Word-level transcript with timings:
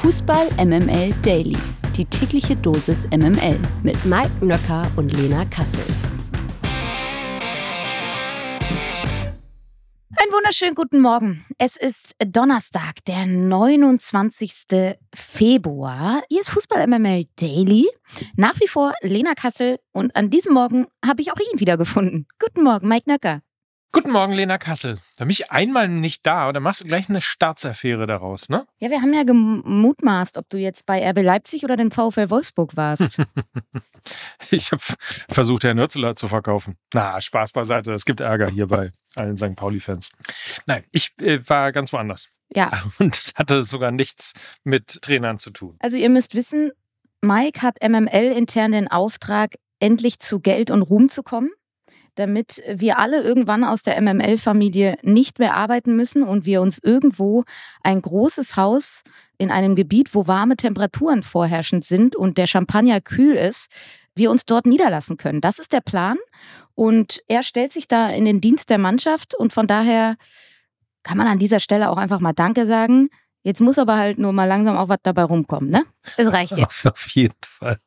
Fußball 0.00 0.48
MML 0.56 1.12
Daily. 1.20 1.58
Die 1.94 2.06
tägliche 2.06 2.56
Dosis 2.56 3.06
MML 3.10 3.58
mit 3.82 4.02
Mike 4.06 4.42
Nöcker 4.42 4.90
und 4.96 5.12
Lena 5.12 5.44
Kassel. 5.44 5.84
Einen 10.16 10.32
wunderschönen 10.32 10.74
guten 10.74 11.00
Morgen. 11.00 11.44
Es 11.58 11.76
ist 11.76 12.14
Donnerstag, 12.18 13.04
der 13.06 13.26
29. 13.26 14.96
Februar. 15.14 16.22
Hier 16.30 16.40
ist 16.40 16.48
Fußball 16.48 16.86
MML 16.86 17.26
Daily. 17.36 17.86
Nach 18.36 18.58
wie 18.58 18.68
vor 18.68 18.94
Lena 19.02 19.34
Kassel 19.34 19.80
und 19.92 20.16
an 20.16 20.30
diesem 20.30 20.54
Morgen 20.54 20.86
habe 21.04 21.20
ich 21.20 21.30
auch 21.30 21.38
ihn 21.52 21.60
wiedergefunden. 21.60 22.26
Guten 22.38 22.62
Morgen, 22.62 22.88
Mike 22.88 23.04
Nöcker. 23.06 23.42
Guten 23.92 24.12
Morgen, 24.12 24.34
Lena 24.34 24.56
Kassel. 24.56 24.98
Da 25.16 25.24
bin 25.24 25.30
ich 25.30 25.50
einmal 25.50 25.88
nicht 25.88 26.24
da 26.24 26.48
oder 26.48 26.60
machst 26.60 26.80
du 26.80 26.84
gleich 26.84 27.08
eine 27.08 27.20
Staatsaffäre 27.20 28.06
daraus, 28.06 28.48
ne? 28.48 28.64
Ja, 28.78 28.88
wir 28.88 29.02
haben 29.02 29.12
ja 29.12 29.24
gemutmaßt, 29.24 30.36
ob 30.36 30.48
du 30.48 30.58
jetzt 30.58 30.86
bei 30.86 31.04
RB 31.10 31.22
Leipzig 31.22 31.64
oder 31.64 31.76
dem 31.76 31.90
VfL 31.90 32.30
Wolfsburg 32.30 32.76
warst. 32.76 33.18
ich 34.52 34.70
habe 34.70 34.80
versucht, 35.28 35.64
Herrn 35.64 35.76
Nürzler 35.76 36.14
zu 36.14 36.28
verkaufen. 36.28 36.76
Na, 36.94 37.20
Spaß 37.20 37.50
beiseite. 37.50 37.92
Es 37.92 38.04
gibt 38.04 38.20
Ärger 38.20 38.48
hier 38.48 38.68
bei 38.68 38.92
allen 39.16 39.36
St. 39.36 39.56
Pauli-Fans. 39.56 40.10
Nein, 40.66 40.84
ich 40.92 41.10
äh, 41.18 41.40
war 41.48 41.72
ganz 41.72 41.92
woanders. 41.92 42.28
Ja. 42.54 42.70
Und 43.00 43.12
es 43.12 43.32
hatte 43.34 43.64
sogar 43.64 43.90
nichts 43.90 44.34
mit 44.62 45.02
Trainern 45.02 45.40
zu 45.40 45.50
tun. 45.50 45.76
Also 45.80 45.96
ihr 45.96 46.10
müsst 46.10 46.36
wissen, 46.36 46.70
Mike 47.22 47.60
hat 47.60 47.82
MML 47.82 48.36
intern 48.36 48.70
den 48.70 48.86
Auftrag, 48.86 49.56
endlich 49.80 50.20
zu 50.20 50.38
Geld 50.38 50.70
und 50.70 50.82
Ruhm 50.82 51.08
zu 51.08 51.24
kommen 51.24 51.50
damit 52.14 52.62
wir 52.68 52.98
alle 52.98 53.22
irgendwann 53.22 53.64
aus 53.64 53.82
der 53.82 54.00
MML-Familie 54.00 54.96
nicht 55.02 55.38
mehr 55.38 55.54
arbeiten 55.56 55.96
müssen 55.96 56.22
und 56.22 56.46
wir 56.46 56.60
uns 56.60 56.78
irgendwo 56.82 57.44
ein 57.82 58.02
großes 58.02 58.56
Haus 58.56 59.02
in 59.38 59.50
einem 59.50 59.74
Gebiet, 59.74 60.14
wo 60.14 60.26
warme 60.26 60.56
Temperaturen 60.56 61.22
vorherrschend 61.22 61.84
sind 61.84 62.14
und 62.14 62.36
der 62.38 62.46
Champagner 62.46 63.00
kühl 63.00 63.34
ist, 63.34 63.68
wir 64.14 64.30
uns 64.30 64.44
dort 64.44 64.66
niederlassen 64.66 65.16
können. 65.16 65.40
Das 65.40 65.58
ist 65.58 65.72
der 65.72 65.80
Plan 65.80 66.18
und 66.74 67.22
er 67.28 67.42
stellt 67.42 67.72
sich 67.72 67.88
da 67.88 68.10
in 68.10 68.24
den 68.24 68.40
Dienst 68.40 68.70
der 68.70 68.78
Mannschaft 68.78 69.34
und 69.34 69.52
von 69.52 69.66
daher 69.66 70.16
kann 71.02 71.16
man 71.16 71.26
an 71.26 71.38
dieser 71.38 71.60
Stelle 71.60 71.90
auch 71.90 71.96
einfach 71.96 72.20
mal 72.20 72.32
Danke 72.32 72.66
sagen. 72.66 73.08
Jetzt 73.42 73.60
muss 73.60 73.78
aber 73.78 73.96
halt 73.96 74.18
nur 74.18 74.32
mal 74.32 74.44
langsam 74.44 74.76
auch 74.76 74.88
was 74.88 74.98
dabei 75.02 75.22
rumkommen, 75.22 75.70
ne? 75.70 75.84
Es 76.16 76.30
reicht 76.32 76.56
jetzt. 76.56 76.86
Auf 76.86 77.08
jeden 77.08 77.34
Fall. 77.42 77.78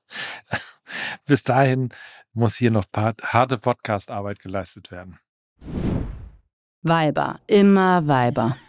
Bis 1.25 1.43
dahin 1.43 1.89
muss 2.33 2.55
hier 2.55 2.71
noch 2.71 2.85
harte 2.93 3.57
Podcast-Arbeit 3.57 4.39
geleistet 4.39 4.91
werden. 4.91 5.19
Weiber, 6.81 7.39
immer 7.47 8.07
Weiber. 8.07 8.57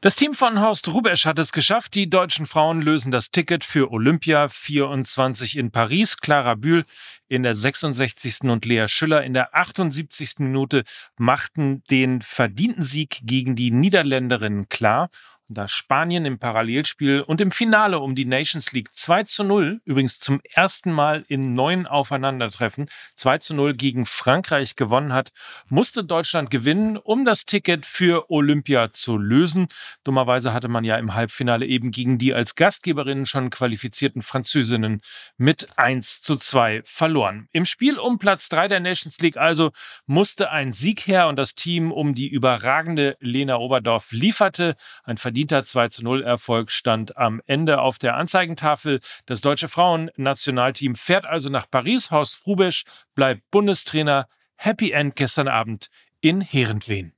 Das 0.00 0.14
Team 0.14 0.32
von 0.32 0.60
Horst 0.60 0.86
Rubesch 0.86 1.26
hat 1.26 1.40
es 1.40 1.50
geschafft. 1.50 1.96
Die 1.96 2.08
deutschen 2.08 2.46
Frauen 2.46 2.82
lösen 2.82 3.10
das 3.10 3.32
Ticket 3.32 3.64
für 3.64 3.90
Olympia 3.90 4.48
24 4.48 5.56
in 5.56 5.72
Paris. 5.72 6.18
Clara 6.18 6.54
Bühl 6.54 6.84
in 7.26 7.42
der 7.42 7.56
66. 7.56 8.42
und 8.42 8.64
Lea 8.64 8.86
Schüller 8.86 9.24
in 9.24 9.34
der 9.34 9.56
78. 9.56 10.34
Minute 10.38 10.84
machten 11.16 11.82
den 11.90 12.22
verdienten 12.22 12.84
Sieg 12.84 13.18
gegen 13.24 13.56
die 13.56 13.72
Niederländerinnen 13.72 14.68
klar 14.68 15.08
da 15.48 15.66
Spanien 15.66 16.26
im 16.26 16.38
Parallelspiel 16.38 17.22
und 17.22 17.40
im 17.40 17.50
Finale 17.50 17.98
um 18.00 18.14
die 18.14 18.26
Nations 18.26 18.72
League 18.72 18.92
2 18.92 19.22
zu 19.24 19.44
0, 19.44 19.80
übrigens 19.84 20.20
zum 20.20 20.40
ersten 20.44 20.92
Mal 20.92 21.24
in 21.28 21.54
neun 21.54 21.86
Aufeinandertreffen, 21.86 22.88
2 23.14 23.38
zu 23.38 23.54
0 23.54 23.74
gegen 23.74 24.04
Frankreich 24.04 24.76
gewonnen 24.76 25.12
hat, 25.12 25.32
musste 25.68 26.04
Deutschland 26.04 26.50
gewinnen, 26.50 26.98
um 26.98 27.24
das 27.24 27.46
Ticket 27.46 27.86
für 27.86 28.30
Olympia 28.30 28.92
zu 28.92 29.16
lösen. 29.16 29.68
Dummerweise 30.04 30.52
hatte 30.52 30.68
man 30.68 30.84
ja 30.84 30.96
im 30.96 31.14
Halbfinale 31.14 31.66
eben 31.66 31.90
gegen 31.92 32.18
die 32.18 32.34
als 32.34 32.54
Gastgeberinnen 32.54 33.24
schon 33.24 33.48
qualifizierten 33.48 34.20
Französinnen 34.20 35.00
mit 35.38 35.68
1 35.76 36.20
zu 36.20 36.36
2 36.36 36.82
verloren. 36.84 37.48
Im 37.52 37.64
Spiel 37.64 37.98
um 37.98 38.18
Platz 38.18 38.50
3 38.50 38.68
der 38.68 38.80
Nations 38.80 39.18
League 39.20 39.38
also 39.38 39.70
musste 40.06 40.50
ein 40.50 40.74
Sieg 40.74 41.06
her 41.06 41.28
und 41.28 41.36
das 41.36 41.54
Team 41.54 41.90
um 41.90 42.14
die 42.14 42.28
überragende 42.28 43.16
Lena 43.20 43.56
Oberdorf 43.56 44.12
lieferte 44.12 44.76
ein 45.04 45.16
verdienter 45.38 45.62
2 45.62 45.88
zu 45.88 46.02
0 46.02 46.24
Erfolg 46.24 46.72
stand 46.72 47.16
am 47.16 47.40
Ende 47.46 47.80
auf 47.80 47.98
der 47.98 48.16
Anzeigentafel. 48.16 48.98
Das 49.24 49.40
deutsche 49.40 49.68
Frauennationalteam 49.68 50.96
fährt 50.96 51.26
also 51.26 51.48
nach 51.48 51.70
Paris. 51.70 52.10
Horst 52.10 52.44
Rubesch 52.44 52.82
bleibt 53.14 53.48
Bundestrainer. 53.52 54.26
Happy 54.56 54.90
End 54.90 55.14
gestern 55.14 55.46
Abend 55.46 55.90
in 56.20 56.40
Herentwen. 56.40 57.12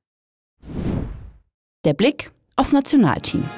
Der 1.87 1.95
Blick 1.95 2.31
aufs 2.57 2.73
Nationalteam. 2.73 3.49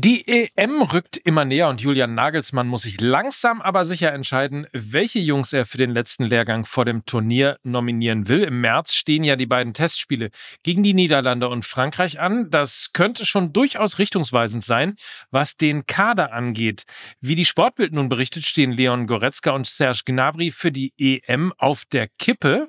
Die 0.00 0.28
EM 0.28 0.82
rückt 0.82 1.16
immer 1.16 1.44
näher 1.44 1.68
und 1.68 1.80
Julian 1.80 2.14
Nagelsmann 2.14 2.68
muss 2.68 2.82
sich 2.82 3.00
langsam 3.00 3.60
aber 3.60 3.84
sicher 3.84 4.12
entscheiden, 4.12 4.68
welche 4.72 5.18
Jungs 5.18 5.52
er 5.52 5.66
für 5.66 5.76
den 5.76 5.90
letzten 5.90 6.22
Lehrgang 6.22 6.66
vor 6.66 6.84
dem 6.84 7.04
Turnier 7.04 7.58
nominieren 7.64 8.28
will. 8.28 8.44
Im 8.44 8.60
März 8.60 8.94
stehen 8.94 9.24
ja 9.24 9.34
die 9.34 9.46
beiden 9.46 9.74
Testspiele 9.74 10.30
gegen 10.62 10.84
die 10.84 10.94
Niederlande 10.94 11.48
und 11.48 11.64
Frankreich 11.64 12.20
an. 12.20 12.48
Das 12.48 12.90
könnte 12.92 13.26
schon 13.26 13.52
durchaus 13.52 13.98
richtungsweisend 13.98 14.64
sein, 14.64 14.94
was 15.32 15.56
den 15.56 15.84
Kader 15.84 16.32
angeht. 16.32 16.84
Wie 17.20 17.34
die 17.34 17.44
Sportbild 17.44 17.92
nun 17.92 18.08
berichtet, 18.08 18.44
stehen 18.44 18.70
Leon 18.70 19.08
Goretzka 19.08 19.50
und 19.50 19.66
Serge 19.66 20.02
Gnabry 20.04 20.52
für 20.52 20.70
die 20.70 20.92
EM 20.96 21.52
auf 21.58 21.86
der 21.86 22.06
Kippe. 22.20 22.68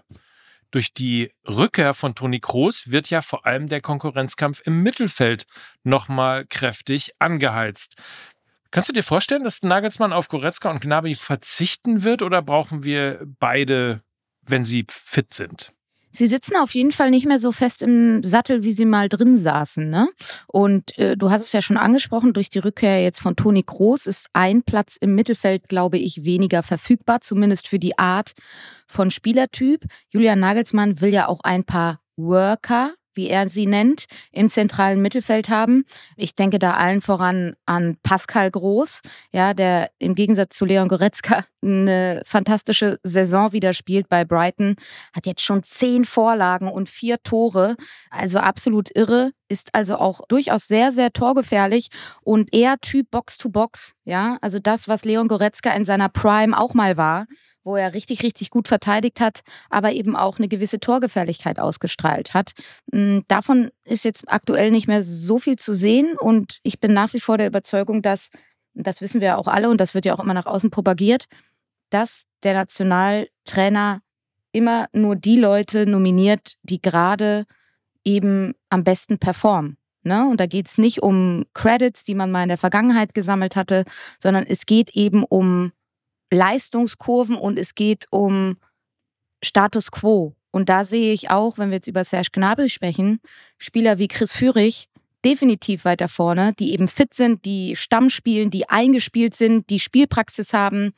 Durch 0.71 0.93
die 0.93 1.31
Rückkehr 1.47 1.93
von 1.93 2.13
Toni 2.13 2.39
Kroos 2.39 2.91
wird 2.91 3.09
ja 3.09 3.21
vor 3.21 3.45
allem 3.45 3.67
der 3.67 3.81
Konkurrenzkampf 3.81 4.61
im 4.65 4.83
Mittelfeld 4.83 5.45
nochmal 5.83 6.45
kräftig 6.45 7.13
angeheizt. 7.19 7.95
Kannst 8.71 8.89
du 8.89 8.93
dir 8.93 9.03
vorstellen, 9.03 9.43
dass 9.43 9.63
Nagelsmann 9.63 10.13
auf 10.13 10.27
Goretzka 10.27 10.69
und 10.69 10.81
Gnabry 10.81 11.15
verzichten 11.15 12.03
wird 12.03 12.21
oder 12.21 12.43
brauchen 12.43 12.83
wir 12.83 13.25
beide, 13.39 14.03
wenn 14.41 14.63
sie 14.63 14.85
fit 14.89 15.33
sind? 15.33 15.73
Sie 16.11 16.27
sitzen 16.27 16.55
auf 16.57 16.73
jeden 16.73 16.91
Fall 16.91 17.11
nicht 17.11 17.25
mehr 17.25 17.39
so 17.39 17.51
fest 17.51 17.81
im 17.81 18.23
Sattel, 18.23 18.63
wie 18.63 18.73
sie 18.73 18.85
mal 18.85 19.09
drin 19.09 19.37
saßen. 19.37 19.89
Ne? 19.89 20.09
Und 20.47 20.97
äh, 20.97 21.15
du 21.15 21.29
hast 21.29 21.41
es 21.41 21.51
ja 21.51 21.61
schon 21.61 21.77
angesprochen, 21.77 22.33
durch 22.33 22.49
die 22.49 22.59
Rückkehr 22.59 23.01
jetzt 23.03 23.19
von 23.19 23.35
Toni 23.35 23.63
Kroos 23.63 24.05
ist 24.05 24.27
ein 24.33 24.63
Platz 24.63 24.97
im 24.99 25.15
Mittelfeld, 25.15 25.67
glaube 25.67 25.97
ich, 25.97 26.25
weniger 26.25 26.63
verfügbar, 26.63 27.21
zumindest 27.21 27.67
für 27.67 27.79
die 27.79 27.97
Art 27.97 28.33
von 28.87 29.11
Spielertyp. 29.11 29.85
Julian 30.09 30.39
Nagelsmann 30.39 31.01
will 31.01 31.13
ja 31.13 31.27
auch 31.27 31.41
ein 31.41 31.63
paar 31.63 31.99
Worker 32.17 32.93
wie 33.19 33.27
er 33.27 33.49
sie 33.49 33.65
nennt, 33.65 34.05
im 34.31 34.47
zentralen 34.49 35.01
Mittelfeld 35.01 35.49
haben. 35.49 35.83
Ich 36.15 36.35
denke 36.35 36.57
da 36.57 36.75
allen 36.75 37.01
voran 37.01 37.53
an 37.65 37.97
Pascal 38.01 38.49
Groß, 38.49 39.01
ja, 39.33 39.53
der 39.53 39.91
im 39.99 40.15
Gegensatz 40.15 40.55
zu 40.55 40.63
Leon 40.63 40.87
Goretzka 40.87 41.43
eine 41.61 42.21
fantastische 42.25 42.97
Saison 43.03 43.51
wieder 43.51 43.73
spielt 43.73 44.07
bei 44.07 44.23
Brighton, 44.23 44.77
hat 45.13 45.25
jetzt 45.25 45.41
schon 45.43 45.63
zehn 45.63 46.05
Vorlagen 46.05 46.69
und 46.69 46.89
vier 46.89 47.21
Tore, 47.21 47.75
also 48.09 48.39
absolut 48.39 48.89
irre, 48.95 49.31
ist 49.49 49.73
also 49.73 49.97
auch 49.97 50.21
durchaus 50.27 50.67
sehr, 50.67 50.91
sehr 50.91 51.11
torgefährlich 51.11 51.89
und 52.21 52.53
eher 52.53 52.77
Typ 52.79 53.11
Box-to-Box, 53.11 53.95
ja, 54.05 54.37
also 54.41 54.59
das, 54.59 54.87
was 54.87 55.03
Leon 55.03 55.27
Goretzka 55.27 55.71
in 55.71 55.85
seiner 55.85 56.09
Prime 56.09 56.57
auch 56.57 56.73
mal 56.73 56.95
war 56.95 57.25
wo 57.63 57.75
er 57.75 57.93
richtig, 57.93 58.23
richtig 58.23 58.49
gut 58.49 58.67
verteidigt 58.67 59.19
hat, 59.19 59.41
aber 59.69 59.91
eben 59.91 60.15
auch 60.15 60.37
eine 60.37 60.47
gewisse 60.47 60.79
Torgefährlichkeit 60.79 61.59
ausgestrahlt 61.59 62.33
hat. 62.33 62.53
Hm, 62.91 63.23
davon 63.27 63.69
ist 63.83 64.05
jetzt 64.05 64.23
aktuell 64.27 64.71
nicht 64.71 64.87
mehr 64.87 65.03
so 65.03 65.39
viel 65.39 65.57
zu 65.57 65.73
sehen 65.73 66.17
und 66.17 66.59
ich 66.63 66.79
bin 66.79 66.93
nach 66.93 67.13
wie 67.13 67.19
vor 67.19 67.37
der 67.37 67.47
Überzeugung, 67.47 68.01
dass, 68.01 68.29
das 68.73 69.01
wissen 69.01 69.21
wir 69.21 69.27
ja 69.29 69.37
auch 69.37 69.47
alle 69.47 69.69
und 69.69 69.79
das 69.79 69.93
wird 69.93 70.05
ja 70.05 70.15
auch 70.15 70.23
immer 70.23 70.33
nach 70.33 70.45
außen 70.45 70.71
propagiert, 70.71 71.25
dass 71.89 72.25
der 72.43 72.53
Nationaltrainer 72.53 74.01
immer 74.51 74.87
nur 74.93 75.15
die 75.15 75.37
Leute 75.37 75.85
nominiert, 75.85 76.55
die 76.63 76.81
gerade 76.81 77.45
eben 78.03 78.53
am 78.69 78.83
besten 78.83 79.19
performen. 79.19 79.77
Ne? 80.03 80.27
Und 80.27 80.39
da 80.39 80.45
geht 80.45 80.67
es 80.67 80.77
nicht 80.77 81.03
um 81.03 81.45
Credits, 81.53 82.03
die 82.03 82.15
man 82.15 82.31
mal 82.31 82.43
in 82.43 82.49
der 82.49 82.57
Vergangenheit 82.57 83.13
gesammelt 83.13 83.55
hatte, 83.55 83.83
sondern 84.19 84.45
es 84.45 84.65
geht 84.65 84.91
eben 84.95 85.23
um 85.23 85.71
Leistungskurven 86.31 87.35
und 87.35 87.57
es 87.57 87.75
geht 87.75 88.05
um 88.11 88.57
Status 89.43 89.91
quo. 89.91 90.35
Und 90.51 90.69
da 90.69 90.83
sehe 90.83 91.13
ich 91.13 91.29
auch, 91.29 91.57
wenn 91.57 91.69
wir 91.69 91.75
jetzt 91.75 91.87
über 91.87 92.03
Serge 92.03 92.29
Gnabry 92.31 92.69
sprechen, 92.69 93.19
Spieler 93.57 93.97
wie 93.97 94.07
Chris 94.07 94.33
Führig 94.33 94.89
definitiv 95.23 95.85
weiter 95.85 96.07
vorne, 96.07 96.53
die 96.57 96.71
eben 96.71 96.87
fit 96.87 97.13
sind, 97.13 97.45
die 97.45 97.75
Stamm 97.75 98.09
spielen, 98.09 98.51
die 98.51 98.69
eingespielt 98.69 99.35
sind, 99.35 99.69
die 99.69 99.79
Spielpraxis 99.79 100.53
haben, 100.53 100.91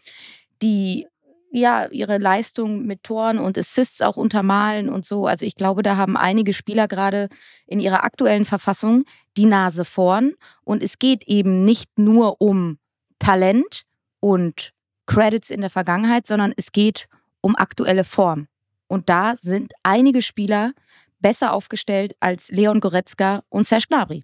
die 0.62 1.08
ja 1.52 1.88
ihre 1.88 2.18
Leistung 2.18 2.86
mit 2.86 3.04
Toren 3.04 3.38
und 3.38 3.58
Assists 3.58 4.02
auch 4.02 4.18
untermalen 4.18 4.90
und 4.90 5.06
so. 5.06 5.28
Also 5.28 5.46
ich 5.46 5.56
glaube, 5.56 5.84
da 5.84 5.98
haben 5.98 6.18
einige 6.18 6.54
Spieler 6.54 6.88
gerade 6.88 7.30
in 7.68 7.80
ihrer 7.80 8.04
aktuellen 8.04 8.46
Verfassung 8.46 9.04
die 9.38 9.46
Nase 9.46 9.86
vorn 9.86 10.34
und 10.64 10.82
es 10.82 10.98
geht 10.98 11.24
eben 11.28 11.64
nicht 11.66 11.98
nur 11.98 12.42
um 12.42 12.80
Talent 13.20 13.84
und 14.20 14.72
Credits 15.06 15.50
in 15.50 15.62
der 15.62 15.70
Vergangenheit, 15.70 16.26
sondern 16.26 16.54
es 16.56 16.72
geht 16.72 17.08
um 17.42 17.56
aktuelle 17.56 18.04
Form. 18.04 18.48
Und 18.88 19.10
da 19.10 19.36
sind 19.36 19.74
einige 19.84 20.22
Spieler 20.22 20.74
besser 21.20 21.54
aufgestellt 21.54 22.16
als 22.20 22.50
Leon 22.50 22.80
Goretzka 22.80 23.44
und 23.50 23.66
Serge 23.66 23.86
Gnabry. 23.90 24.24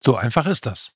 So 0.00 0.16
einfach 0.16 0.46
ist 0.46 0.66
das. 0.66 0.94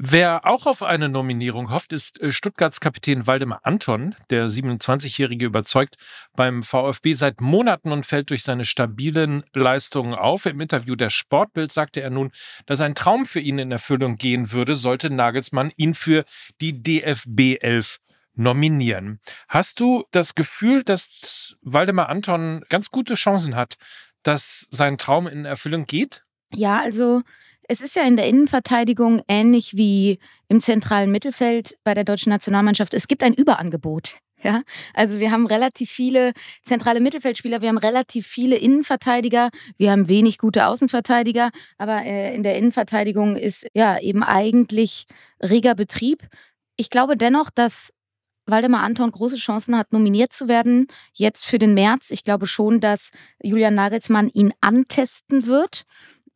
Wer 0.00 0.46
auch 0.46 0.66
auf 0.66 0.84
eine 0.84 1.08
Nominierung 1.08 1.70
hofft, 1.70 1.92
ist 1.92 2.20
äh, 2.22 2.30
Stuttgarts 2.30 2.78
Kapitän 2.78 3.26
Waldemar 3.26 3.62
Anton. 3.64 4.14
Der 4.30 4.48
27-Jährige 4.48 5.46
überzeugt 5.46 5.96
beim 6.36 6.62
VfB 6.62 7.14
seit 7.14 7.40
Monaten 7.40 7.90
und 7.90 8.06
fällt 8.06 8.30
durch 8.30 8.44
seine 8.44 8.64
stabilen 8.64 9.42
Leistungen 9.54 10.14
auf. 10.14 10.46
Im 10.46 10.60
Interview 10.60 10.94
der 10.94 11.10
Sportbild 11.10 11.72
sagte 11.72 12.00
er 12.00 12.10
nun, 12.10 12.30
dass 12.66 12.80
ein 12.80 12.94
Traum 12.94 13.26
für 13.26 13.40
ihn 13.40 13.58
in 13.58 13.72
Erfüllung 13.72 14.18
gehen 14.18 14.52
würde, 14.52 14.76
sollte 14.76 15.10
Nagelsmann 15.10 15.72
ihn 15.76 15.94
für 15.94 16.24
die 16.60 16.80
DFB 16.80 17.60
11 17.60 17.98
nominieren. 18.34 19.18
Hast 19.48 19.80
du 19.80 20.04
das 20.12 20.36
Gefühl, 20.36 20.84
dass 20.84 21.56
Waldemar 21.62 22.08
Anton 22.08 22.62
ganz 22.68 22.90
gute 22.90 23.14
Chancen 23.14 23.56
hat, 23.56 23.74
dass 24.22 24.68
sein 24.70 24.96
Traum 24.96 25.26
in 25.26 25.44
Erfüllung 25.44 25.86
geht? 25.86 26.24
Ja, 26.54 26.78
also 26.80 27.22
es 27.68 27.82
ist 27.82 27.94
ja 27.94 28.02
in 28.02 28.16
der 28.16 28.26
Innenverteidigung 28.26 29.22
ähnlich 29.28 29.76
wie 29.76 30.18
im 30.48 30.60
zentralen 30.60 31.12
Mittelfeld 31.12 31.76
bei 31.84 31.94
der 31.94 32.04
deutschen 32.04 32.30
Nationalmannschaft. 32.30 32.94
Es 32.94 33.06
gibt 33.06 33.22
ein 33.22 33.34
Überangebot. 33.34 34.16
Ja, 34.40 34.62
also 34.94 35.18
wir 35.18 35.32
haben 35.32 35.48
relativ 35.48 35.90
viele 35.90 36.32
zentrale 36.64 37.00
Mittelfeldspieler, 37.00 37.60
wir 37.60 37.70
haben 37.70 37.76
relativ 37.76 38.24
viele 38.24 38.54
Innenverteidiger, 38.54 39.50
wir 39.78 39.90
haben 39.90 40.06
wenig 40.06 40.38
gute 40.38 40.68
Außenverteidiger, 40.68 41.50
aber 41.76 42.04
äh, 42.04 42.36
in 42.36 42.44
der 42.44 42.56
Innenverteidigung 42.56 43.34
ist 43.34 43.66
ja 43.74 43.98
eben 43.98 44.22
eigentlich 44.22 45.06
reger 45.42 45.74
Betrieb. 45.74 46.28
Ich 46.76 46.88
glaube 46.88 47.16
dennoch, 47.16 47.50
dass 47.50 47.92
Waldemar 48.48 48.82
Anton 48.82 49.10
große 49.10 49.36
Chancen 49.36 49.76
hat, 49.76 49.92
nominiert 49.92 50.32
zu 50.32 50.48
werden. 50.48 50.86
Jetzt 51.12 51.44
für 51.44 51.58
den 51.58 51.74
März. 51.74 52.10
Ich 52.10 52.24
glaube 52.24 52.46
schon, 52.46 52.80
dass 52.80 53.10
Julian 53.42 53.74
Nagelsmann 53.74 54.28
ihn 54.30 54.52
antesten 54.60 55.46
wird. 55.46 55.84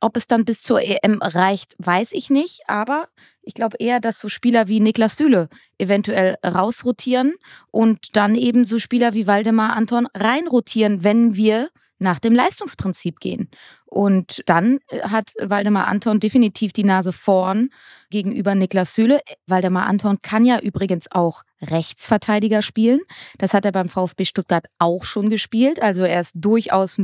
Ob 0.03 0.17
es 0.17 0.27
dann 0.27 0.45
bis 0.45 0.63
zur 0.63 0.83
EM 0.83 1.23
reicht, 1.23 1.77
weiß 1.79 2.11
ich 2.13 2.29
nicht. 2.29 2.63
Aber 2.67 3.09
ich 3.41 3.55
glaube 3.55 3.77
eher, 3.79 4.01
dass 4.01 4.19
so 4.19 4.29
Spieler 4.29 4.67
wie 4.67 4.81
Niklas 4.81 5.17
Süle 5.17 5.49
eventuell 5.79 6.39
rausrotieren 6.45 7.35
und 7.71 8.17
dann 8.17 8.35
eben 8.35 8.65
so 8.65 8.81
Spieler 8.81 9.15
wie 9.15 9.29
Waldemar 9.29 9.77
Anton 9.77 10.09
reinrotieren, 10.13 11.05
wenn 11.05 11.37
wir 11.37 11.71
nach 12.03 12.19
dem 12.19 12.35
Leistungsprinzip 12.35 13.21
gehen. 13.21 13.49
Und 13.87 14.43
dann 14.47 14.79
äh, 14.89 15.03
hat 15.03 15.33
Waldemar 15.41 15.87
Anton 15.87 16.21
definitiv 16.21 16.73
die 16.73 16.85
Nase 16.85 17.13
vorn 17.13 17.71
gegenüber 18.11 18.55
Niklas 18.55 18.95
Süle. 18.95 19.21
Waldemar 19.47 19.87
Anton 19.87 20.21
kann 20.23 20.45
ja 20.45 20.59
übrigens 20.59 21.11
auch 21.11 21.43
Rechtsverteidiger 21.61 22.63
spielen. 22.63 23.01
Das 23.39 23.55
hat 23.55 23.65
er 23.65 23.73
beim 23.73 23.89
VfB 23.89 24.25
Stuttgart 24.25 24.67
auch 24.79 25.05
schon 25.05 25.31
gespielt. 25.31 25.81
Also 25.81 26.05
er 26.05 26.21
ist 26.21 26.33
durchaus 26.35 26.99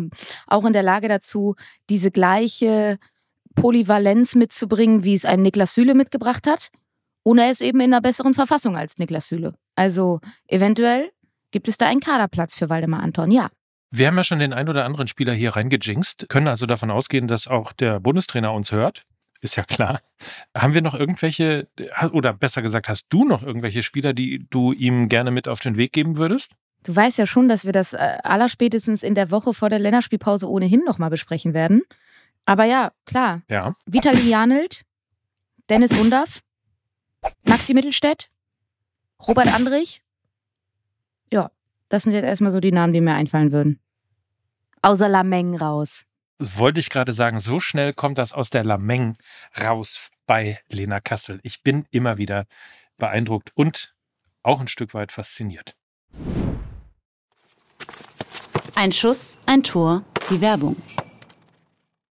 auch 0.46 0.64
in 0.64 0.72
der 0.72 0.82
Lage 0.82 1.08
dazu, 1.08 1.54
diese 1.88 2.10
gleiche 2.10 2.98
Polyvalenz 3.54 4.34
mitzubringen, 4.34 5.04
wie 5.04 5.14
es 5.14 5.24
ein 5.24 5.42
Niklas 5.42 5.74
Süle 5.74 5.94
mitgebracht 5.94 6.46
hat. 6.46 6.70
Und 7.22 7.38
er 7.38 7.50
ist 7.50 7.60
eben 7.60 7.80
in 7.80 7.92
einer 7.92 8.00
besseren 8.00 8.32
Verfassung 8.32 8.76
als 8.76 8.96
Niklas 8.98 9.28
Süle. 9.28 9.54
Also 9.76 10.20
eventuell 10.46 11.10
gibt 11.50 11.68
es 11.68 11.76
da 11.76 11.86
einen 11.86 12.00
Kaderplatz 12.00 12.54
für 12.54 12.68
Waldemar 12.68 13.02
Anton, 13.02 13.30
ja. 13.30 13.48
Wir 13.90 14.06
haben 14.06 14.16
ja 14.16 14.24
schon 14.24 14.38
den 14.38 14.52
ein 14.52 14.68
oder 14.68 14.84
anderen 14.84 15.08
Spieler 15.08 15.32
hier 15.32 15.56
reingejinxt, 15.56 16.28
können 16.28 16.48
also 16.48 16.66
davon 16.66 16.90
ausgehen, 16.90 17.26
dass 17.26 17.48
auch 17.48 17.72
der 17.72 18.00
Bundestrainer 18.00 18.52
uns 18.52 18.70
hört. 18.70 19.04
Ist 19.40 19.56
ja 19.56 19.62
klar. 19.62 20.00
Haben 20.56 20.74
wir 20.74 20.82
noch 20.82 20.94
irgendwelche, 20.94 21.68
oder 22.12 22.32
besser 22.32 22.60
gesagt, 22.60 22.88
hast 22.88 23.06
du 23.08 23.24
noch 23.24 23.42
irgendwelche 23.42 23.82
Spieler, 23.82 24.12
die 24.12 24.46
du 24.50 24.72
ihm 24.72 25.08
gerne 25.08 25.30
mit 25.30 25.46
auf 25.46 25.60
den 25.60 25.76
Weg 25.76 25.92
geben 25.92 26.16
würdest? 26.16 26.52
Du 26.82 26.94
weißt 26.94 27.18
ja 27.18 27.26
schon, 27.26 27.48
dass 27.48 27.64
wir 27.64 27.72
das 27.72 27.92
äh, 27.92 28.18
allerspätestens 28.24 29.02
in 29.02 29.14
der 29.14 29.30
Woche 29.30 29.54
vor 29.54 29.70
der 29.70 29.78
Länderspielpause 29.78 30.48
ohnehin 30.48 30.84
nochmal 30.84 31.10
besprechen 31.10 31.54
werden. 31.54 31.82
Aber 32.46 32.64
ja, 32.64 32.92
klar. 33.04 33.42
Ja. 33.48 33.74
Vitali 33.86 34.28
Janelt, 34.28 34.82
Dennis 35.68 35.92
Undaff, 35.92 36.40
Maxi 37.42 37.74
Mittelstädt, 37.74 38.28
Robert 39.26 39.48
Andrich. 39.48 40.02
Ja, 41.30 41.50
das 41.88 42.04
sind 42.04 42.12
jetzt 42.12 42.24
erstmal 42.24 42.52
so 42.52 42.60
die 42.60 42.72
Namen, 42.72 42.92
die 42.92 43.00
mir 43.00 43.14
einfallen 43.14 43.52
würden. 43.52 43.80
Außer 44.82 45.08
Lameng 45.08 45.56
raus. 45.56 46.04
Das 46.38 46.56
wollte 46.56 46.78
ich 46.80 46.90
gerade 46.90 47.12
sagen, 47.12 47.40
so 47.40 47.58
schnell 47.58 47.92
kommt 47.92 48.18
das 48.18 48.32
aus 48.32 48.50
der 48.50 48.64
Lameng 48.64 49.16
raus 49.60 50.10
bei 50.26 50.60
Lena 50.68 51.00
Kassel. 51.00 51.40
Ich 51.42 51.62
bin 51.62 51.86
immer 51.90 52.16
wieder 52.16 52.46
beeindruckt 52.96 53.50
und 53.54 53.94
auch 54.42 54.60
ein 54.60 54.68
Stück 54.68 54.94
weit 54.94 55.10
fasziniert. 55.10 55.76
Ein 58.74 58.92
Schuss, 58.92 59.38
ein 59.46 59.64
Tor, 59.64 60.04
die 60.30 60.40
Werbung. 60.40 60.76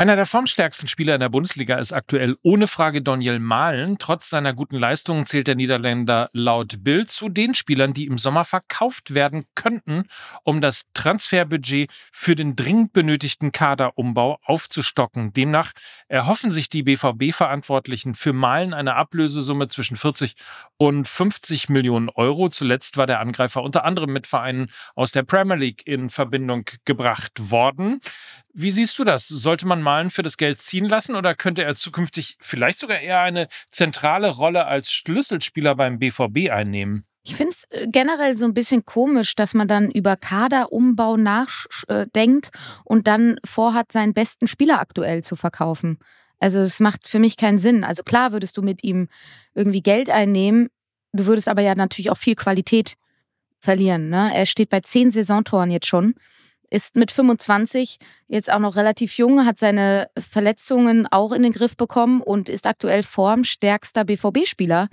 Einer 0.00 0.16
der 0.16 0.24
formstärksten 0.24 0.88
Spieler 0.88 1.12
in 1.12 1.20
der 1.20 1.28
Bundesliga 1.28 1.76
ist 1.76 1.92
aktuell 1.92 2.38
ohne 2.40 2.68
Frage 2.68 3.02
Daniel 3.02 3.38
Mahlen. 3.38 3.98
Trotz 3.98 4.30
seiner 4.30 4.54
guten 4.54 4.78
Leistungen 4.78 5.26
zählt 5.26 5.46
der 5.46 5.56
Niederländer 5.56 6.30
laut 6.32 6.82
Bild 6.82 7.10
zu 7.10 7.28
den 7.28 7.54
Spielern, 7.54 7.92
die 7.92 8.06
im 8.06 8.16
Sommer 8.16 8.46
verkauft 8.46 9.12
werden 9.12 9.44
könnten, 9.54 10.04
um 10.42 10.62
das 10.62 10.84
Transferbudget 10.94 11.90
für 12.12 12.34
den 12.34 12.56
dringend 12.56 12.94
benötigten 12.94 13.52
Kaderumbau 13.52 14.38
aufzustocken. 14.42 15.34
Demnach 15.34 15.72
erhoffen 16.08 16.50
sich 16.50 16.70
die 16.70 16.82
BVB-Verantwortlichen 16.82 18.14
für 18.14 18.32
Mahlen 18.32 18.72
eine 18.72 18.94
Ablösesumme 18.94 19.68
zwischen 19.68 19.98
40 19.98 20.32
und 20.78 21.08
50 21.08 21.68
Millionen 21.68 22.08
Euro. 22.08 22.48
Zuletzt 22.48 22.96
war 22.96 23.06
der 23.06 23.20
Angreifer 23.20 23.62
unter 23.62 23.84
anderem 23.84 24.14
mit 24.14 24.26
Vereinen 24.26 24.68
aus 24.94 25.12
der 25.12 25.24
Premier 25.24 25.56
League 25.56 25.86
in 25.86 26.08
Verbindung 26.08 26.64
gebracht 26.86 27.50
worden. 27.50 28.00
Wie 28.52 28.70
siehst 28.70 28.98
du 28.98 29.04
das? 29.04 29.28
Sollte 29.28 29.66
man 29.66 29.82
Malen 29.82 30.10
für 30.10 30.22
das 30.22 30.36
Geld 30.36 30.60
ziehen 30.60 30.88
lassen 30.88 31.14
oder 31.14 31.34
könnte 31.34 31.62
er 31.62 31.74
zukünftig 31.74 32.36
vielleicht 32.40 32.78
sogar 32.78 32.98
eher 32.98 33.20
eine 33.20 33.48
zentrale 33.70 34.30
Rolle 34.30 34.66
als 34.66 34.92
Schlüsselspieler 34.92 35.74
beim 35.76 35.98
BVB 35.98 36.50
einnehmen? 36.50 37.04
Ich 37.22 37.36
finde 37.36 37.52
es 37.52 37.64
äh, 37.70 37.86
generell 37.86 38.34
so 38.34 38.44
ein 38.44 38.54
bisschen 38.54 38.84
komisch, 38.84 39.34
dass 39.36 39.54
man 39.54 39.68
dann 39.68 39.90
über 39.90 40.16
Kaderumbau 40.16 41.16
nachdenkt 41.16 42.46
äh, 42.46 42.58
und 42.84 43.06
dann 43.06 43.38
vorhat, 43.44 43.92
seinen 43.92 44.14
besten 44.14 44.46
Spieler 44.46 44.80
aktuell 44.80 45.22
zu 45.22 45.36
verkaufen. 45.36 45.98
Also 46.38 46.60
es 46.60 46.80
macht 46.80 47.06
für 47.06 47.18
mich 47.18 47.36
keinen 47.36 47.58
Sinn. 47.58 47.84
Also 47.84 48.02
klar 48.02 48.32
würdest 48.32 48.56
du 48.56 48.62
mit 48.62 48.82
ihm 48.82 49.08
irgendwie 49.54 49.82
Geld 49.82 50.08
einnehmen, 50.08 50.70
du 51.12 51.26
würdest 51.26 51.48
aber 51.48 51.62
ja 51.62 51.74
natürlich 51.74 52.10
auch 52.10 52.16
viel 52.16 52.34
Qualität 52.34 52.94
verlieren. 53.58 54.08
Ne? 54.08 54.34
Er 54.34 54.46
steht 54.46 54.70
bei 54.70 54.80
zehn 54.80 55.10
Saisontoren 55.10 55.70
jetzt 55.70 55.86
schon 55.86 56.14
ist 56.70 56.96
mit 56.96 57.10
25 57.10 57.98
jetzt 58.28 58.50
auch 58.50 58.60
noch 58.60 58.76
relativ 58.76 59.18
jung, 59.18 59.44
hat 59.44 59.58
seine 59.58 60.08
Verletzungen 60.16 61.06
auch 61.10 61.32
in 61.32 61.42
den 61.42 61.52
Griff 61.52 61.76
bekommen 61.76 62.22
und 62.22 62.48
ist 62.48 62.66
aktuell 62.66 63.02
formstärkster 63.02 64.04
BVB-Spieler. 64.04 64.88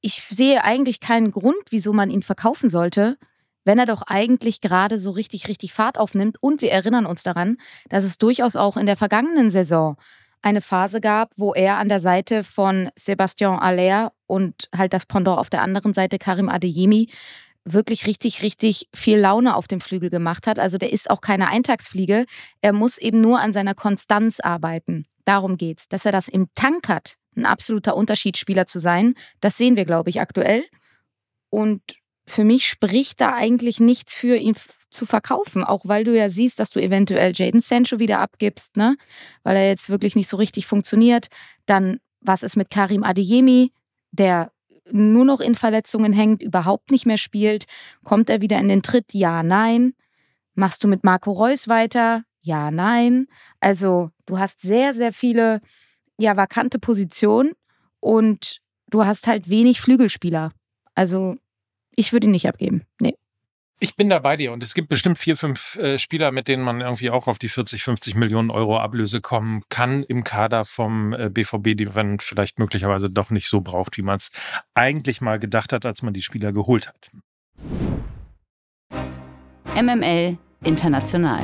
Ich 0.00 0.22
sehe 0.22 0.64
eigentlich 0.64 1.00
keinen 1.00 1.32
Grund, 1.32 1.62
wieso 1.70 1.92
man 1.92 2.10
ihn 2.10 2.22
verkaufen 2.22 2.70
sollte, 2.70 3.18
wenn 3.64 3.78
er 3.78 3.86
doch 3.86 4.02
eigentlich 4.06 4.60
gerade 4.60 4.98
so 4.98 5.10
richtig, 5.10 5.48
richtig 5.48 5.72
Fahrt 5.72 5.98
aufnimmt. 5.98 6.38
Und 6.40 6.62
wir 6.62 6.70
erinnern 6.70 7.04
uns 7.04 7.22
daran, 7.22 7.58
dass 7.88 8.04
es 8.04 8.16
durchaus 8.16 8.56
auch 8.56 8.76
in 8.76 8.86
der 8.86 8.96
vergangenen 8.96 9.50
Saison 9.50 9.96
eine 10.42 10.62
Phase 10.62 11.00
gab, 11.00 11.32
wo 11.36 11.52
er 11.52 11.78
an 11.78 11.88
der 11.88 12.00
Seite 12.00 12.44
von 12.44 12.90
Sebastian 12.96 13.58
Aller 13.58 14.12
und 14.26 14.68
halt 14.74 14.94
das 14.94 15.04
Pendant 15.04 15.38
auf 15.38 15.50
der 15.50 15.62
anderen 15.62 15.92
Seite 15.92 16.18
Karim 16.18 16.48
Adeyemi 16.48 17.10
wirklich 17.64 18.06
richtig, 18.06 18.42
richtig 18.42 18.88
viel 18.94 19.18
Laune 19.18 19.54
auf 19.54 19.68
dem 19.68 19.80
Flügel 19.80 20.10
gemacht 20.10 20.46
hat. 20.46 20.58
Also 20.58 20.78
der 20.78 20.92
ist 20.92 21.10
auch 21.10 21.20
keine 21.20 21.48
Eintagsfliege. 21.48 22.26
Er 22.60 22.72
muss 22.72 22.98
eben 22.98 23.20
nur 23.20 23.40
an 23.40 23.52
seiner 23.52 23.74
Konstanz 23.74 24.40
arbeiten. 24.40 25.06
Darum 25.24 25.56
geht's. 25.56 25.88
Dass 25.88 26.06
er 26.06 26.12
das 26.12 26.28
im 26.28 26.48
Tank 26.54 26.88
hat, 26.88 27.16
ein 27.36 27.46
absoluter 27.46 27.96
Unterschiedsspieler 27.96 28.66
zu 28.66 28.78
sein, 28.78 29.14
das 29.40 29.56
sehen 29.56 29.76
wir, 29.76 29.84
glaube 29.84 30.10
ich, 30.10 30.20
aktuell. 30.20 30.64
Und 31.50 31.82
für 32.26 32.44
mich 32.44 32.66
spricht 32.66 33.20
da 33.20 33.34
eigentlich 33.34 33.80
nichts 33.80 34.14
für 34.14 34.36
ihn 34.36 34.54
zu 34.90 35.06
verkaufen, 35.06 35.64
auch 35.64 35.82
weil 35.84 36.04
du 36.04 36.16
ja 36.16 36.30
siehst, 36.30 36.58
dass 36.58 36.70
du 36.70 36.80
eventuell 36.80 37.32
Jaden 37.34 37.60
Sancho 37.60 37.98
wieder 37.98 38.20
abgibst, 38.20 38.76
ne? 38.76 38.96
Weil 39.42 39.56
er 39.56 39.68
jetzt 39.68 39.88
wirklich 39.90 40.16
nicht 40.16 40.28
so 40.28 40.36
richtig 40.36 40.66
funktioniert. 40.66 41.28
Dann, 41.66 41.98
was 42.20 42.42
ist 42.42 42.56
mit 42.56 42.70
Karim 42.70 43.04
Adeyemi, 43.04 43.72
der 44.12 44.52
nur 44.90 45.24
noch 45.24 45.40
in 45.40 45.54
Verletzungen 45.54 46.12
hängt, 46.12 46.42
überhaupt 46.42 46.90
nicht 46.90 47.06
mehr 47.06 47.18
spielt? 47.18 47.66
Kommt 48.04 48.30
er 48.30 48.40
wieder 48.42 48.58
in 48.58 48.68
den 48.68 48.82
Tritt? 48.82 49.12
Ja, 49.12 49.42
nein. 49.42 49.94
Machst 50.54 50.84
du 50.84 50.88
mit 50.88 51.04
Marco 51.04 51.32
Reus 51.32 51.68
weiter? 51.68 52.24
Ja, 52.42 52.70
nein. 52.70 53.26
Also 53.60 54.10
du 54.26 54.38
hast 54.38 54.60
sehr, 54.62 54.94
sehr 54.94 55.12
viele 55.12 55.60
ja, 56.18 56.36
vakante 56.36 56.78
Positionen 56.78 57.52
und 58.00 58.60
du 58.90 59.04
hast 59.04 59.26
halt 59.26 59.48
wenig 59.48 59.80
Flügelspieler. 59.80 60.50
Also 60.94 61.36
ich 61.96 62.12
würde 62.12 62.26
ihn 62.26 62.32
nicht 62.32 62.48
abgeben. 62.48 62.82
Nee. 63.00 63.16
Ich 63.82 63.96
bin 63.96 64.10
da 64.10 64.18
bei 64.18 64.36
dir 64.36 64.52
und 64.52 64.62
es 64.62 64.74
gibt 64.74 64.90
bestimmt 64.90 65.16
vier, 65.16 65.38
fünf 65.38 65.76
äh, 65.76 65.98
Spieler, 65.98 66.32
mit 66.32 66.48
denen 66.48 66.62
man 66.62 66.82
irgendwie 66.82 67.08
auch 67.08 67.26
auf 67.28 67.38
die 67.38 67.48
40, 67.48 67.82
50 67.82 68.14
Millionen 68.14 68.50
Euro 68.50 68.78
Ablöse 68.78 69.22
kommen 69.22 69.62
kann 69.70 70.02
im 70.02 70.22
Kader 70.22 70.66
vom 70.66 71.14
äh, 71.14 71.30
BVB, 71.30 71.78
die 71.78 71.86
man 71.86 72.20
vielleicht 72.20 72.58
möglicherweise 72.58 73.08
doch 73.08 73.30
nicht 73.30 73.48
so 73.48 73.62
braucht, 73.62 73.96
wie 73.96 74.02
man 74.02 74.18
es 74.18 74.30
eigentlich 74.74 75.22
mal 75.22 75.38
gedacht 75.38 75.72
hat, 75.72 75.86
als 75.86 76.02
man 76.02 76.12
die 76.12 76.20
Spieler 76.20 76.52
geholt 76.52 76.88
hat. 76.88 77.10
MML 79.74 80.36
International. 80.62 81.42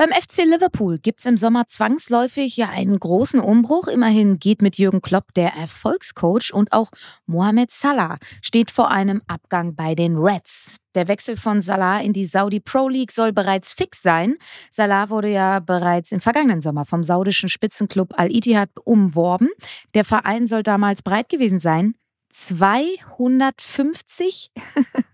Beim 0.00 0.12
FC 0.12 0.46
Liverpool 0.46 0.98
gibt 0.98 1.20
es 1.20 1.26
im 1.26 1.36
Sommer 1.36 1.66
zwangsläufig 1.66 2.56
ja 2.56 2.70
einen 2.70 2.98
großen 2.98 3.38
Umbruch. 3.38 3.86
Immerhin 3.86 4.38
geht 4.38 4.62
mit 4.62 4.78
Jürgen 4.78 5.02
Klopp 5.02 5.34
der 5.34 5.52
Erfolgscoach 5.52 6.54
und 6.54 6.72
auch 6.72 6.90
Mohamed 7.26 7.70
Salah 7.70 8.16
steht 8.40 8.70
vor 8.70 8.90
einem 8.90 9.20
Abgang 9.26 9.74
bei 9.74 9.94
den 9.94 10.16
Reds. 10.16 10.76
Der 10.94 11.06
Wechsel 11.06 11.36
von 11.36 11.60
Salah 11.60 12.00
in 12.00 12.14
die 12.14 12.24
Saudi 12.24 12.60
Pro 12.60 12.88
League 12.88 13.12
soll 13.12 13.34
bereits 13.34 13.74
fix 13.74 14.00
sein. 14.00 14.36
Salah 14.70 15.10
wurde 15.10 15.28
ja 15.28 15.60
bereits 15.60 16.12
im 16.12 16.20
vergangenen 16.20 16.62
Sommer 16.62 16.86
vom 16.86 17.04
saudischen 17.04 17.50
Spitzenclub 17.50 18.18
Al-Ittihad 18.18 18.70
umworben. 18.82 19.50
Der 19.92 20.06
Verein 20.06 20.46
soll 20.46 20.62
damals 20.62 21.02
bereit 21.02 21.28
gewesen 21.28 21.60
sein, 21.60 21.94
250 22.32 24.50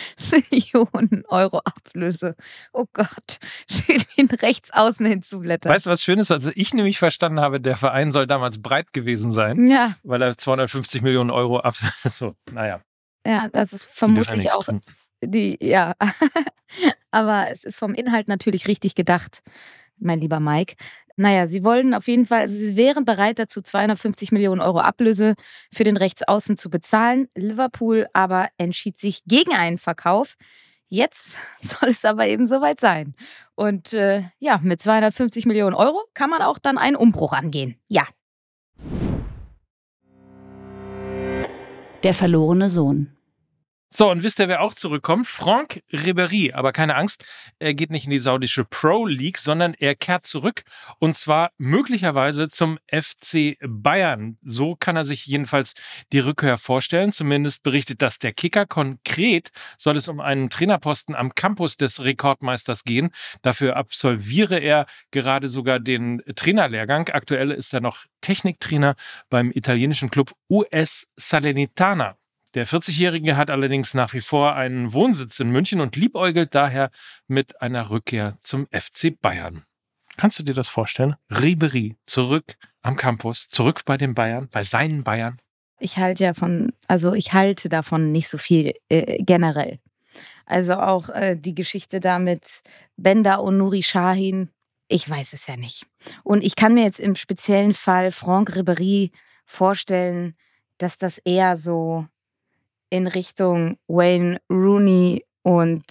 Millionen 0.50 1.24
Euro 1.28 1.58
Ablöse. 1.58 2.36
Oh 2.72 2.86
Gott, 2.92 3.38
für 3.68 3.96
den 4.16 4.28
Rechtsaußen 4.28 5.06
hinzublättern. 5.06 5.72
Weißt 5.72 5.86
du, 5.86 5.90
was 5.90 6.02
Schönes? 6.02 6.30
Also 6.30 6.50
ich 6.54 6.74
nämlich 6.74 6.98
verstanden 6.98 7.40
habe, 7.40 7.60
der 7.60 7.76
Verein 7.76 8.12
soll 8.12 8.26
damals 8.26 8.60
breit 8.60 8.92
gewesen 8.92 9.32
sein, 9.32 9.68
ja. 9.70 9.94
weil 10.02 10.22
er 10.22 10.36
250 10.36 11.02
Millionen 11.02 11.30
Euro 11.30 11.60
ab. 11.60 11.74
So, 12.04 12.34
naja. 12.52 12.82
Ja, 13.26 13.48
das 13.48 13.72
ist 13.72 13.84
vermutlich 13.84 14.52
auch 14.52 14.66
die, 15.24 15.56
ja. 15.60 15.94
Aber 17.10 17.50
es 17.50 17.64
ist 17.64 17.76
vom 17.76 17.94
Inhalt 17.94 18.28
natürlich 18.28 18.66
richtig 18.66 18.94
gedacht, 18.94 19.42
mein 19.98 20.20
lieber 20.20 20.40
Mike. 20.40 20.74
Naja, 21.16 21.46
sie 21.46 21.62
wollen 21.64 21.94
auf 21.94 22.08
jeden 22.08 22.26
Fall, 22.26 22.40
also 22.40 22.54
sie 22.54 22.76
wären 22.76 23.04
bereit 23.04 23.38
dazu, 23.38 23.60
250 23.60 24.32
Millionen 24.32 24.60
Euro 24.60 24.80
Ablöse 24.80 25.34
für 25.72 25.84
den 25.84 25.96
Rechtsaußen 25.96 26.56
zu 26.56 26.70
bezahlen. 26.70 27.28
Liverpool 27.34 28.06
aber 28.12 28.48
entschied 28.58 28.98
sich 28.98 29.22
gegen 29.26 29.54
einen 29.54 29.78
Verkauf. 29.78 30.36
Jetzt 30.88 31.38
soll 31.60 31.90
es 31.90 32.04
aber 32.04 32.26
eben 32.26 32.46
soweit 32.46 32.80
sein. 32.80 33.14
Und 33.54 33.92
äh, 33.92 34.24
ja, 34.38 34.58
mit 34.62 34.80
250 34.80 35.46
Millionen 35.46 35.74
Euro 35.74 36.02
kann 36.14 36.30
man 36.30 36.42
auch 36.42 36.58
dann 36.58 36.78
einen 36.78 36.96
Umbruch 36.96 37.32
angehen. 37.32 37.76
Ja. 37.88 38.06
Der 42.02 42.14
verlorene 42.14 42.68
Sohn. 42.68 43.16
So, 43.94 44.10
und 44.10 44.22
wisst 44.22 44.38
ihr, 44.38 44.48
wer 44.48 44.62
auch 44.62 44.72
zurückkommt? 44.72 45.26
Franck 45.26 45.82
Ribéry. 45.92 46.54
Aber 46.54 46.72
keine 46.72 46.94
Angst, 46.94 47.26
er 47.58 47.74
geht 47.74 47.90
nicht 47.90 48.06
in 48.06 48.10
die 48.10 48.18
saudische 48.18 48.64
Pro 48.64 49.04
League, 49.04 49.36
sondern 49.36 49.74
er 49.74 49.94
kehrt 49.94 50.24
zurück. 50.24 50.62
Und 50.98 51.14
zwar 51.14 51.50
möglicherweise 51.58 52.48
zum 52.48 52.78
FC 52.90 53.58
Bayern. 53.60 54.38
So 54.42 54.76
kann 54.76 54.96
er 54.96 55.04
sich 55.04 55.26
jedenfalls 55.26 55.74
die 56.10 56.20
Rückkehr 56.20 56.56
vorstellen. 56.56 57.12
Zumindest 57.12 57.62
berichtet 57.62 58.00
das 58.00 58.18
der 58.18 58.32
Kicker. 58.32 58.64
Konkret 58.64 59.50
soll 59.76 59.98
es 59.98 60.08
um 60.08 60.20
einen 60.20 60.48
Trainerposten 60.48 61.14
am 61.14 61.34
Campus 61.34 61.76
des 61.76 62.02
Rekordmeisters 62.02 62.84
gehen. 62.84 63.10
Dafür 63.42 63.76
absolviere 63.76 64.58
er 64.58 64.86
gerade 65.10 65.48
sogar 65.48 65.80
den 65.80 66.22
Trainerlehrgang. 66.34 67.10
Aktuell 67.10 67.50
ist 67.50 67.74
er 67.74 67.82
noch 67.82 68.06
Techniktrainer 68.22 68.94
beim 69.28 69.50
italienischen 69.50 70.08
Club 70.08 70.32
US 70.48 71.06
Salernitana. 71.16 72.16
Der 72.54 72.66
40-Jährige 72.66 73.36
hat 73.36 73.48
allerdings 73.48 73.94
nach 73.94 74.12
wie 74.12 74.20
vor 74.20 74.54
einen 74.54 74.92
Wohnsitz 74.92 75.40
in 75.40 75.50
München 75.50 75.80
und 75.80 75.96
liebäugelt 75.96 76.54
daher 76.54 76.90
mit 77.26 77.62
einer 77.62 77.88
Rückkehr 77.88 78.36
zum 78.40 78.66
FC 78.66 79.18
Bayern. 79.18 79.64
Kannst 80.18 80.38
du 80.38 80.42
dir 80.42 80.52
das 80.52 80.68
vorstellen? 80.68 81.16
Ribery 81.30 81.96
zurück 82.04 82.56
am 82.82 82.96
Campus, 82.96 83.48
zurück 83.48 83.82
bei 83.86 83.96
den 83.96 84.14
Bayern, 84.14 84.48
bei 84.50 84.64
seinen 84.64 85.02
Bayern? 85.02 85.40
Ich 85.78 85.96
halte 85.96 86.24
ja 86.24 86.34
von, 86.34 86.72
also 86.86 87.14
ich 87.14 87.32
halte 87.32 87.70
davon 87.70 88.12
nicht 88.12 88.28
so 88.28 88.36
viel 88.36 88.74
äh, 88.90 89.22
generell. 89.22 89.80
Also 90.44 90.74
auch 90.74 91.08
äh, 91.08 91.36
die 91.36 91.54
Geschichte 91.54 92.00
da 92.00 92.18
mit 92.18 92.62
Benda 92.96 93.36
und 93.36 93.56
Nuri 93.56 93.82
Shahin, 93.82 94.50
ich 94.88 95.08
weiß 95.08 95.32
es 95.32 95.46
ja 95.46 95.56
nicht. 95.56 95.86
Und 96.22 96.44
ich 96.44 96.54
kann 96.54 96.74
mir 96.74 96.84
jetzt 96.84 97.00
im 97.00 97.16
speziellen 97.16 97.72
Fall 97.72 98.10
Franck 98.10 98.54
Ribery 98.54 99.10
vorstellen, 99.46 100.36
dass 100.76 100.98
das 100.98 101.18
eher 101.18 101.56
so 101.56 102.06
in 102.92 103.06
Richtung 103.06 103.78
Wayne 103.88 104.38
Rooney 104.50 105.24
und 105.42 105.82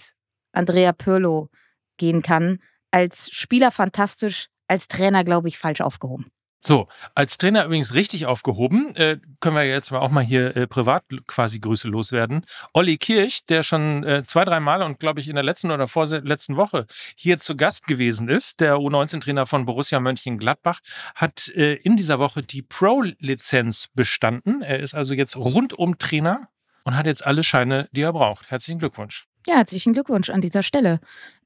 Andrea 0.52 0.92
Pirlo 0.92 1.50
gehen 1.96 2.22
kann. 2.22 2.60
Als 2.92 3.28
Spieler 3.32 3.72
fantastisch, 3.72 4.46
als 4.68 4.86
Trainer, 4.86 5.24
glaube 5.24 5.48
ich, 5.48 5.58
falsch 5.58 5.80
aufgehoben. 5.80 6.30
So, 6.64 6.86
als 7.16 7.38
Trainer 7.38 7.64
übrigens 7.64 7.94
richtig 7.94 8.26
aufgehoben, 8.26 8.94
äh, 8.94 9.18
können 9.40 9.56
wir 9.56 9.64
jetzt 9.64 9.90
auch 9.90 10.10
mal 10.12 10.22
hier 10.22 10.56
äh, 10.56 10.68
privat 10.68 11.02
quasi 11.26 11.58
Grüße 11.58 11.88
loswerden. 11.88 12.46
Olli 12.72 12.98
Kirch, 12.98 13.46
der 13.46 13.64
schon 13.64 14.04
äh, 14.04 14.22
zwei, 14.22 14.44
drei 14.44 14.60
Mal 14.60 14.82
und 14.82 15.00
glaube 15.00 15.18
ich 15.18 15.26
in 15.26 15.34
der 15.34 15.42
letzten 15.42 15.72
oder 15.72 15.88
vorletzten 15.88 16.56
Woche 16.56 16.86
hier 17.16 17.40
zu 17.40 17.56
Gast 17.56 17.88
gewesen 17.88 18.28
ist, 18.28 18.60
der 18.60 18.76
U19-Trainer 18.76 19.46
von 19.46 19.66
Borussia 19.66 19.98
Mönchengladbach, 19.98 20.78
hat 21.16 21.48
äh, 21.48 21.74
in 21.74 21.96
dieser 21.96 22.20
Woche 22.20 22.42
die 22.42 22.62
Pro-Lizenz 22.62 23.88
bestanden. 23.92 24.62
Er 24.62 24.78
ist 24.78 24.94
also 24.94 25.14
jetzt 25.14 25.34
rundum 25.34 25.98
Trainer 25.98 26.48
und 26.84 26.96
hat 26.96 27.06
jetzt 27.06 27.26
alle 27.26 27.42
Scheine, 27.42 27.88
die 27.92 28.02
er 28.02 28.12
braucht. 28.12 28.50
Herzlichen 28.50 28.78
Glückwunsch. 28.78 29.26
Ja, 29.46 29.56
herzlichen 29.56 29.92
Glückwunsch 29.92 30.30
an 30.30 30.40
dieser 30.40 30.62
Stelle. 30.62 31.00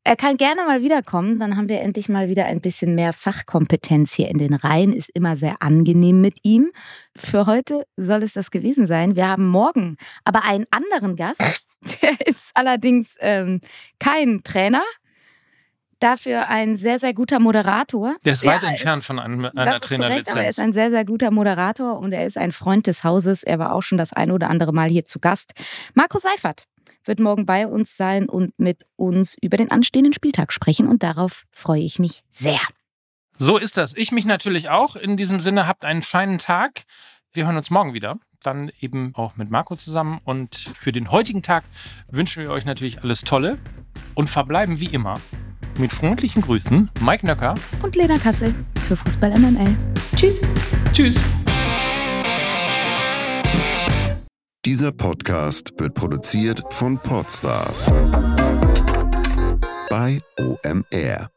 Er 0.04 0.14
kann 0.14 0.36
gerne 0.36 0.64
mal 0.64 0.82
wiederkommen, 0.82 1.40
dann 1.40 1.56
haben 1.56 1.68
wir 1.68 1.80
endlich 1.80 2.08
mal 2.08 2.28
wieder 2.28 2.44
ein 2.44 2.60
bisschen 2.60 2.94
mehr 2.94 3.12
Fachkompetenz 3.12 4.14
hier 4.14 4.28
in 4.28 4.38
den 4.38 4.54
Reihen. 4.54 4.92
Ist 4.92 5.08
immer 5.08 5.36
sehr 5.36 5.62
angenehm 5.62 6.20
mit 6.20 6.38
ihm. 6.44 6.70
Für 7.16 7.46
heute 7.46 7.86
soll 7.96 8.22
es 8.22 8.34
das 8.34 8.52
gewesen 8.52 8.86
sein. 8.86 9.16
Wir 9.16 9.26
haben 9.26 9.48
morgen 9.48 9.96
aber 10.24 10.44
einen 10.44 10.66
anderen 10.70 11.16
Gast. 11.16 11.66
Der 12.02 12.24
ist 12.24 12.52
allerdings 12.54 13.16
ähm, 13.20 13.60
kein 13.98 14.42
Trainer, 14.44 14.82
dafür 16.00 16.48
ein 16.48 16.76
sehr, 16.76 16.98
sehr 16.98 17.14
guter 17.14 17.38
Moderator. 17.38 18.16
Der 18.24 18.32
ist 18.32 18.44
weit 18.44 18.62
ja, 18.62 18.70
entfernt 18.70 19.00
ist, 19.00 19.06
von 19.06 19.18
einem, 19.18 19.44
einer 19.44 19.80
Trainerlizenz. 19.80 20.36
Er 20.36 20.48
ist 20.48 20.60
ein 20.60 20.72
sehr, 20.72 20.90
sehr 20.90 21.04
guter 21.04 21.30
Moderator 21.30 21.98
und 21.98 22.12
er 22.12 22.26
ist 22.26 22.38
ein 22.38 22.52
Freund 22.52 22.86
des 22.86 23.04
Hauses. 23.04 23.42
Er 23.42 23.58
war 23.58 23.72
auch 23.72 23.82
schon 23.82 23.98
das 23.98 24.12
ein 24.12 24.30
oder 24.30 24.50
andere 24.50 24.72
Mal 24.72 24.88
hier 24.88 25.04
zu 25.04 25.18
Gast. 25.18 25.52
Marco 25.94 26.18
Seifert 26.18 26.66
wird 27.04 27.20
morgen 27.20 27.46
bei 27.46 27.66
uns 27.66 27.96
sein 27.96 28.28
und 28.28 28.58
mit 28.58 28.84
uns 28.96 29.36
über 29.40 29.56
den 29.56 29.70
anstehenden 29.70 30.12
Spieltag 30.12 30.52
sprechen. 30.52 30.88
Und 30.88 31.02
darauf 31.02 31.44
freue 31.52 31.82
ich 31.82 31.98
mich 31.98 32.22
sehr. 32.30 32.60
So 33.38 33.58
ist 33.58 33.76
das. 33.76 33.96
Ich 33.96 34.12
mich 34.12 34.24
natürlich 34.24 34.70
auch. 34.70 34.96
In 34.96 35.16
diesem 35.16 35.40
Sinne, 35.40 35.66
habt 35.66 35.84
einen 35.84 36.02
feinen 36.02 36.38
Tag. 36.38 36.82
Wir 37.32 37.46
hören 37.46 37.56
uns 37.56 37.70
morgen 37.70 37.94
wieder. 37.94 38.18
Dann 38.42 38.70
eben 38.80 39.14
auch 39.14 39.36
mit 39.36 39.50
Marco 39.50 39.76
zusammen. 39.76 40.20
Und 40.24 40.56
für 40.56 40.92
den 40.92 41.10
heutigen 41.10 41.42
Tag 41.42 41.64
wünschen 42.10 42.42
wir 42.42 42.50
euch 42.50 42.64
natürlich 42.64 43.02
alles 43.02 43.22
Tolle 43.22 43.58
und 44.14 44.28
verbleiben 44.28 44.80
wie 44.80 44.86
immer 44.86 45.20
mit 45.78 45.92
freundlichen 45.92 46.42
Grüßen 46.42 46.90
Mike 47.00 47.26
Nöcker 47.26 47.54
und 47.82 47.96
Lena 47.96 48.18
Kassel 48.18 48.54
für 48.86 48.96
Fußball 48.96 49.38
MML. 49.38 49.74
Tschüss. 50.14 50.42
Tschüss. 50.92 51.20
Dieser 54.64 54.90
Podcast 54.90 55.72
wird 55.78 55.94
produziert 55.94 56.62
von 56.70 56.98
Podstars 56.98 57.86
bei 59.88 60.18
OMR. 60.38 61.35